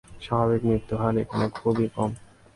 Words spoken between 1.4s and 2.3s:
খুবই কম।